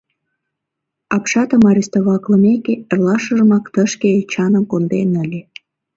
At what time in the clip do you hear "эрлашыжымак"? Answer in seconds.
2.91-3.65